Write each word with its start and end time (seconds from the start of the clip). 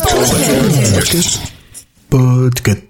Podcast. 0.00 1.52
Podcast. 2.10 2.89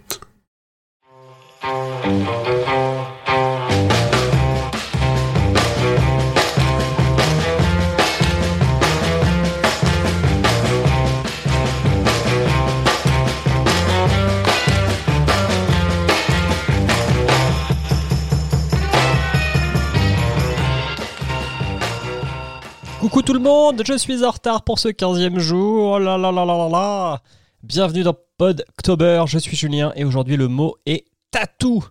Coucou 23.00 23.22
tout 23.22 23.32
le 23.32 23.38
monde, 23.38 23.82
je 23.86 23.96
suis 23.96 24.22
en 24.26 24.30
retard 24.30 24.62
pour 24.62 24.78
ce 24.78 24.88
15e 24.88 25.38
jour. 25.38 25.92
Oh 25.92 25.98
là 25.98 26.18
là 26.18 26.30
là 26.30 26.44
là 26.44 26.68
là. 26.68 27.22
Bienvenue 27.62 28.02
dans 28.02 28.14
Podctober, 28.36 29.24
je 29.26 29.38
suis 29.38 29.56
Julien 29.56 29.90
et 29.96 30.04
aujourd'hui 30.04 30.36
le 30.36 30.48
mot 30.48 30.76
est 30.84 31.06
tatou. 31.30 31.82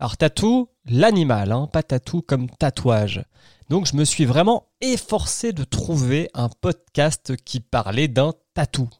Alors 0.00 0.16
tatou, 0.16 0.68
l'animal, 0.86 1.52
hein, 1.52 1.68
pas 1.72 1.84
tatou 1.84 2.20
comme 2.20 2.50
tatouage. 2.50 3.22
Donc 3.68 3.86
je 3.86 3.94
me 3.94 4.04
suis 4.04 4.24
vraiment 4.24 4.66
efforcé 4.80 5.52
de 5.52 5.62
trouver 5.62 6.28
un 6.34 6.48
podcast 6.48 7.36
qui 7.44 7.60
parlait 7.60 8.08
d'un 8.08 8.32
tatou. 8.54 8.90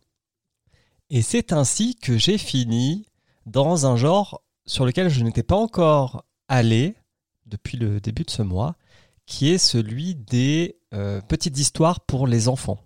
Et 1.10 1.20
c'est 1.20 1.52
ainsi 1.52 1.96
que 1.96 2.16
j'ai 2.16 2.38
fini 2.38 3.06
dans 3.45 3.87
un 3.87 3.96
genre 3.96 4.40
sur 4.66 4.87
lequel 4.87 5.09
je 5.09 5.24
n'étais 5.24 5.42
pas 5.42 5.56
encore 5.56 6.24
allé 6.46 6.95
depuis 7.46 7.76
le 7.76 7.98
début 8.01 8.23
de 8.23 8.30
ce 8.30 8.42
mois, 8.42 8.76
qui 9.26 9.51
est 9.51 9.59
celui 9.59 10.14
des 10.14 10.76
euh, 10.94 11.20
petites 11.20 11.58
histoires 11.58 12.00
pour 12.00 12.26
les 12.26 12.48
enfants. 12.48 12.78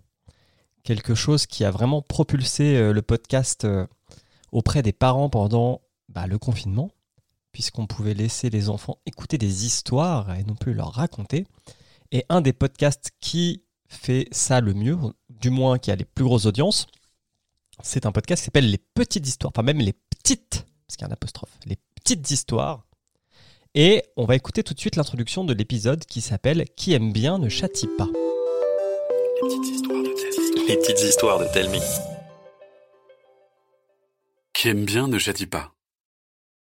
Quelque 0.83 1.13
chose 1.13 1.45
qui 1.45 1.63
a 1.63 1.71
vraiment 1.71 2.01
propulsé 2.01 2.75
euh, 2.75 2.91
le 2.91 3.01
podcast 3.01 3.65
euh, 3.65 3.85
auprès 4.51 4.81
des 4.81 4.93
parents 4.93 5.29
pendant 5.29 5.81
bah, 6.07 6.25
le 6.25 6.39
confinement, 6.39 6.89
puisqu'on 7.51 7.85
pouvait 7.85 8.15
laisser 8.15 8.49
les 8.49 8.69
enfants 8.69 8.97
écouter 9.05 9.37
des 9.37 9.65
histoires 9.65 10.33
et 10.35 10.43
non 10.43 10.55
plus 10.55 10.73
leur 10.73 10.91
raconter. 10.91 11.45
Et 12.11 12.25
un 12.29 12.41
des 12.41 12.53
podcasts 12.53 13.11
qui 13.19 13.63
fait 13.87 14.27
ça 14.31 14.59
le 14.59 14.73
mieux, 14.73 14.97
du 15.29 15.51
moins 15.51 15.77
qui 15.77 15.91
a 15.91 15.95
les 15.95 16.05
plus 16.05 16.25
grosses 16.25 16.45
audiences, 16.45 16.87
c'est 17.83 18.05
un 18.05 18.11
podcast 18.11 18.41
qui 18.41 18.45
s'appelle 18.45 18.69
Les 18.69 18.77
Petites 18.77 19.27
Histoires, 19.27 19.51
enfin 19.55 19.63
même 19.63 19.79
les 19.79 19.93
petites, 19.93 20.65
parce 20.85 20.97
qu'il 20.97 21.05
y 21.05 21.05
a 21.05 21.09
un 21.09 21.13
apostrophe, 21.13 21.51
les 21.65 21.77
petites 21.95 22.31
histoires. 22.31 22.85
Et 23.75 24.03
on 24.17 24.25
va 24.25 24.35
écouter 24.35 24.63
tout 24.63 24.73
de 24.73 24.79
suite 24.79 24.95
l'introduction 24.95 25.43
de 25.43 25.53
l'épisode 25.53 26.03
qui 26.05 26.21
s'appelle 26.21 26.65
Qui 26.75 26.93
aime 26.93 27.13
bien 27.13 27.37
ne 27.37 27.49
châtie 27.49 27.89
pas. 27.99 28.07
Les 28.07 29.47
petites 29.47 29.67
histoires 29.67 30.01
de 30.01 30.09
Telmi. 30.15 30.67
Les 30.67 30.77
petites 30.77 31.01
histoires 31.03 31.39
de 31.39 31.45
Telmi. 31.53 31.81
Qui 34.53 34.69
aime 34.69 34.85
bien 34.85 35.07
ne 35.07 35.19
châtie 35.19 35.45
pas. 35.45 35.75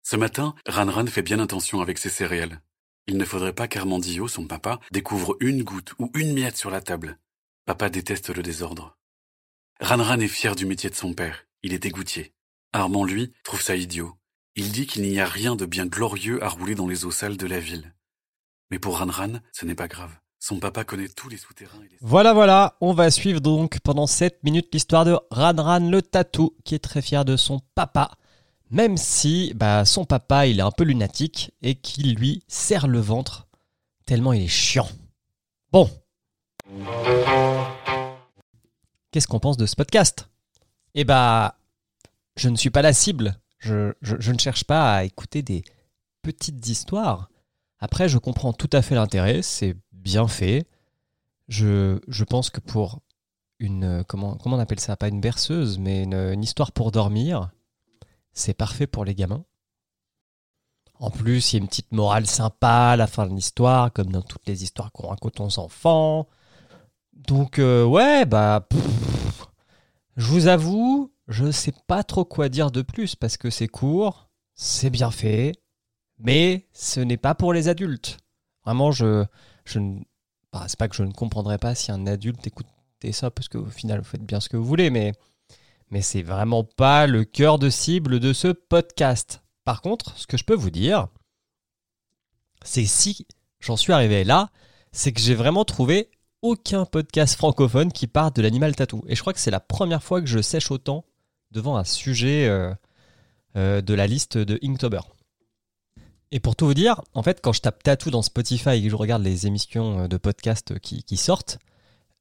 Ce 0.04 0.16
matin, 0.16 0.56
Ranran 0.66 1.06
fait 1.08 1.22
bien 1.22 1.40
attention 1.40 1.82
avec 1.82 1.98
ses 1.98 2.10
céréales. 2.10 2.62
Il 3.08 3.18
ne 3.18 3.26
faudrait 3.26 3.54
pas 3.54 3.68
qu'Armandillo, 3.68 4.30
son 4.30 4.48
papa, 4.48 4.80
découvre 4.92 5.36
une 5.42 5.64
goutte 5.64 5.94
ou 6.00 6.12
une 6.16 6.34
miette 6.34 6.58
sur 6.58 6.72
la 6.72 6.80
table. 6.80 7.20
Papa 7.66 7.90
déteste 7.90 8.34
le 8.34 8.42
désordre. 8.42 8.98
Ranran 9.82 10.22
est 10.22 10.30
fier 10.30 10.56
du 10.56 10.66
métier 10.66 10.90
de 10.90 10.96
son 10.96 11.14
père. 11.14 11.46
Il 11.62 11.74
est 11.74 11.86
égoutier. 11.86 12.34
Armand, 12.72 13.04
lui, 13.04 13.34
trouve 13.44 13.62
ça 13.62 13.76
idiot. 13.76 14.18
Il 14.58 14.72
dit 14.72 14.88
qu'il 14.88 15.04
n'y 15.04 15.20
a 15.20 15.26
rien 15.26 15.58
de 15.58 15.66
bien 15.66 15.86
glorieux 15.86 16.42
à 16.42 16.48
rouler 16.48 16.76
dans 16.76 16.88
les 16.88 17.04
eaux 17.04 17.12
sales 17.12 17.36
de 17.36 17.46
la 17.46 17.60
ville. 17.60 17.94
Mais 18.72 18.80
pour 18.80 19.00
Ranran, 19.00 19.40
ce 19.52 19.66
n'est 19.66 19.76
pas 19.76 19.90
grave. 19.90 20.16
Son 20.40 20.60
papa 20.60 20.86
connaît 20.86 21.10
tous 21.10 21.28
les 21.28 21.36
souterrains. 21.36 21.82
Voilà, 22.00 22.34
voilà, 22.34 22.78
on 22.80 22.94
va 22.94 23.12
suivre 23.12 23.42
donc 23.42 23.80
pendant 23.82 24.08
7 24.08 24.44
minutes 24.44 24.70
l'histoire 24.72 25.04
de 25.04 25.18
Ranran 25.30 25.90
le 25.90 26.02
tatou, 26.02 26.56
qui 26.64 26.74
est 26.74 26.80
très 26.80 27.02
fier 27.02 27.26
de 27.26 27.36
son 27.36 27.60
papa, 27.76 28.12
même 28.70 28.96
si 28.96 29.54
bah, 29.56 29.84
son 29.84 30.06
papa 30.06 30.48
il 30.48 30.60
est 30.60 30.64
un 30.64 30.72
peu 30.72 30.86
lunatique 30.86 31.52
et 31.62 31.76
qu'il 31.76 32.16
lui 32.16 32.42
serre 32.48 32.88
le 32.88 33.00
ventre, 33.00 33.48
tellement 34.06 34.32
il 34.32 34.44
est 34.44 34.48
chiant. 34.48 34.88
Bon. 35.74 35.90
Qu'est-ce 39.12 39.28
qu'on 39.28 39.40
pense 39.40 39.58
de 39.58 39.66
ce 39.66 39.76
podcast? 39.76 40.30
Eh 40.94 41.04
bah, 41.04 41.58
je 42.38 42.48
ne 42.48 42.56
suis 42.56 42.70
pas 42.70 42.82
la 42.82 42.94
cible. 42.94 43.38
Je, 43.66 44.32
ne 44.32 44.38
cherche 44.38 44.64
pas 44.64 44.96
à 44.96 45.04
écouter 45.04 45.42
des 45.42 45.64
petites 46.22 46.68
histoires. 46.68 47.30
Après, 47.80 48.08
je 48.08 48.20
comprends 48.20 48.54
tout 48.54 48.70
à 48.72 48.84
fait 48.84 48.94
l'intérêt, 48.94 49.42
c'est 49.42 49.76
bien 49.92 50.28
fait. 50.28 50.68
Je, 51.48 52.24
pense 52.26 52.52
que 52.52 52.60
pour 52.60 53.02
une. 53.60 53.84
euh, 53.84 54.04
Comment, 54.08 54.36
comment 54.36 54.58
on 54.58 54.60
appelle 54.60 54.80
ça? 54.80 54.96
Pas 54.96 55.08
une 55.08 55.20
berceuse, 55.20 55.80
mais 55.80 56.04
une, 56.04 56.44
histoire 56.44 56.72
pour 56.72 56.92
dormir, 56.92 57.50
c'est 58.34 58.54
parfait 58.54 58.88
pour 58.88 59.04
les 59.04 59.16
gamins. 59.16 59.44
En 61.00 61.10
plus, 61.10 61.52
il 61.52 61.56
y 61.56 61.60
a 61.60 61.62
une 61.64 61.68
petite 61.68 61.92
morale 61.92 62.28
sympa 62.28 62.92
à 62.92 62.96
la 62.96 63.08
fin 63.08 63.26
de 63.26 63.34
l'histoire, 63.34 63.92
comme 63.92 64.12
dans 64.12 64.22
toutes 64.22 64.48
les 64.48 64.64
histoires 64.64 64.92
qu'on 64.92 65.08
raconte 65.08 65.40
aux 65.40 65.60
enfants. 65.60 66.28
Donc, 67.14 67.58
euh, 67.58 67.84
ouais, 67.84 68.26
bah. 68.26 68.68
je 70.18 70.28
vous 70.28 70.48
avoue, 70.48 71.12
je 71.28 71.52
sais 71.52 71.74
pas 71.88 72.04
trop 72.04 72.26
quoi 72.26 72.50
dire 72.50 72.72
de 72.72 72.82
plus 72.82 73.16
parce 73.16 73.38
que 73.38 73.50
c'est 73.50 73.68
court, 73.68 74.30
c'est 74.54 74.90
bien 74.90 75.12
fait, 75.12 75.54
mais 76.18 76.68
ce 76.74 77.00
n'est 77.00 77.18
pas 77.18 77.36
pour 77.36 77.54
les 77.54 77.68
adultes. 77.68 78.18
Vraiment, 78.64 78.92
je, 78.92 79.26
je 79.66 79.80
ne, 79.80 80.00
bah, 80.52 80.66
c'est 80.68 80.80
pas 80.80 80.88
que 80.88 80.96
je 80.96 81.04
ne 81.04 81.12
comprendrais 81.12 81.58
pas 81.58 81.76
si 81.76 81.92
un 81.92 82.08
adulte 82.08 82.46
écoutait 82.46 83.12
ça 83.12 83.32
parce 83.32 83.48
qu'au 83.48 83.66
final, 83.66 84.00
vous 84.00 84.06
faites 84.06 84.26
bien 84.26 84.40
ce 84.40 84.50
que 84.50 84.58
vous 84.58 84.66
voulez, 84.66 84.90
mais, 84.90 85.14
mais 85.90 86.02
c'est 86.02 86.24
vraiment 86.24 86.64
pas 86.64 87.08
le 87.08 87.26
cœur 87.26 87.60
de 87.60 87.70
cible 87.70 88.20
de 88.20 88.34
ce 88.34 88.50
podcast. 88.50 89.42
Par 89.64 89.82
contre, 89.82 90.18
ce 90.18 90.28
que 90.28 90.38
je 90.38 90.44
peux 90.44 90.56
vous 90.56 90.72
dire, 90.72 91.08
c'est 92.64 92.86
si 92.86 93.28
j'en 93.60 93.78
suis 93.78 93.94
arrivé 93.94 94.24
là, 94.24 94.50
c'est 94.92 95.12
que 95.12 95.22
j'ai 95.22 95.36
vraiment 95.36 95.66
trouvé 95.66 96.10
aucun 96.42 96.86
podcast 96.86 97.36
francophone 97.36 97.92
qui 97.92 98.08
parle 98.08 98.34
de 98.34 98.42
l'animal 98.42 98.76
tatou. 98.76 99.04
Et 99.08 99.16
je 99.16 99.22
crois 99.22 99.34
que 99.34 99.40
c'est 99.40 99.52
la 99.52 99.60
première 99.60 100.04
fois 100.04 100.22
que 100.22 100.28
je 100.28 100.42
sèche 100.42 100.72
autant 100.72 101.06
devant 101.56 101.78
un 101.78 101.86
sujet 101.86 102.48
euh, 102.48 102.72
euh, 103.56 103.82
de 103.82 103.94
la 103.96 104.06
liste 104.06 104.38
de 104.38 104.60
Inktober. 104.62 105.00
Et 106.32 106.40
pour 106.40 106.56
tout 106.56 106.66
vous 106.66 106.74
dire, 106.74 107.02
en 107.14 107.24
fait, 107.24 107.40
quand 107.42 107.54
je 107.54 107.62
tape 107.62 107.82
tatou 107.82 108.12
dans 108.12 108.22
Spotify 108.22 108.72
et 108.72 108.84
que 108.84 108.90
je 108.90 108.96
regarde 108.96 109.24
les 109.24 109.48
émissions 109.48 110.02
euh, 110.02 110.08
de 110.08 110.18
podcast 110.18 110.78
qui, 110.80 111.18
sortent, 111.18 111.58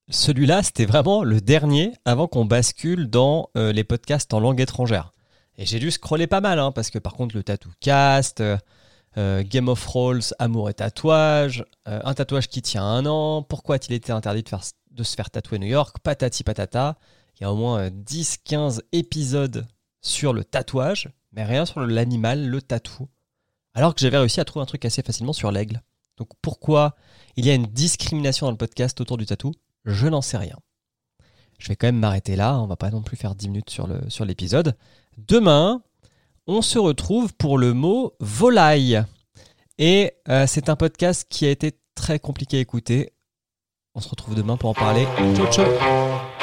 celui-là, 0.08 0.62
c'était 0.62 0.84
vraiment 0.84 1.24
le 1.24 1.40
dernier 1.40 1.92
avant 2.04 2.28
qu'on 2.28 2.44
bascule 2.44 3.08
dans 3.08 3.48
les 3.54 3.84
podcasts 3.84 4.34
en 4.34 4.40
langue 4.40 4.60
étrangère. 4.60 5.12
Et 5.56 5.64
j'ai 5.64 5.78
dû 5.78 5.90
scroller 5.90 6.26
pas 6.26 6.42
mal, 6.42 6.58
hein, 6.58 6.72
parce 6.72 6.90
que 6.90 6.98
par 6.98 7.14
contre, 7.14 7.34
le 7.34 7.42
tatou 7.42 7.70
cast, 7.80 8.42
Game 9.16 9.68
of 9.68 9.80
Thrones, 9.80 10.20
Amour 10.38 10.68
et 10.68 10.74
tatouage, 10.74 11.64
un 11.86 12.12
tatouage 12.12 12.48
qui 12.48 12.60
tient 12.60 12.84
un 12.84 13.06
an, 13.06 13.42
pourquoi 13.42 13.76
a-t-il 13.76 13.94
été 13.94 14.12
interdit 14.12 14.44
de 14.90 15.02
se 15.02 15.14
faire 15.14 15.30
tatouer 15.30 15.58
New 15.58 15.68
York, 15.68 15.96
patati 16.02 16.44
patata. 16.44 16.98
Il 17.36 17.42
y 17.42 17.46
a 17.46 17.52
au 17.52 17.56
moins 17.56 17.80
euh, 17.80 17.90
10-15 17.90 18.80
épisodes 18.92 19.66
sur 20.00 20.32
le 20.32 20.44
tatouage, 20.44 21.08
mais 21.32 21.44
rien 21.44 21.66
sur 21.66 21.80
l'animal, 21.80 22.46
le 22.46 22.62
tatou. 22.62 23.08
Alors 23.74 23.94
que 23.94 24.00
j'avais 24.00 24.18
réussi 24.18 24.40
à 24.40 24.44
trouver 24.44 24.62
un 24.62 24.66
truc 24.66 24.84
assez 24.84 25.02
facilement 25.02 25.32
sur 25.32 25.50
l'aigle. 25.50 25.82
Donc 26.16 26.28
pourquoi 26.42 26.94
il 27.36 27.44
y 27.44 27.50
a 27.50 27.54
une 27.54 27.66
discrimination 27.66 28.46
dans 28.46 28.52
le 28.52 28.56
podcast 28.58 29.00
autour 29.00 29.16
du 29.16 29.26
tatou? 29.26 29.52
Je 29.84 30.06
n'en 30.06 30.22
sais 30.22 30.36
rien. 30.36 30.56
Je 31.58 31.68
vais 31.68 31.76
quand 31.76 31.88
même 31.88 31.98
m'arrêter 31.98 32.36
là, 32.36 32.58
on 32.60 32.66
va 32.66 32.76
pas 32.76 32.90
non 32.90 33.02
plus 33.02 33.16
faire 33.16 33.34
10 33.34 33.48
minutes 33.48 33.70
sur 33.70 34.24
l'épisode. 34.24 34.76
Demain, 35.16 35.82
on 36.46 36.62
se 36.62 36.78
retrouve 36.78 37.34
pour 37.34 37.58
le 37.58 37.72
mot 37.72 38.14
volaille. 38.20 39.02
Et 39.78 40.12
euh, 40.28 40.46
c'est 40.46 40.68
un 40.68 40.76
podcast 40.76 41.26
qui 41.28 41.46
a 41.46 41.50
été 41.50 41.78
très 41.94 42.18
compliqué 42.18 42.58
à 42.58 42.60
écouter. 42.60 43.12
On 43.94 44.00
se 44.00 44.08
retrouve 44.08 44.34
demain 44.34 44.56
pour 44.56 44.70
en 44.70 44.74
parler. 44.74 45.06
Ciao 45.36 45.50
ciao 45.50 46.33